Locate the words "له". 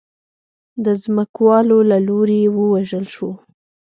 1.91-1.97